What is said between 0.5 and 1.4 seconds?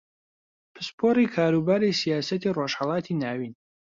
پسپۆڕی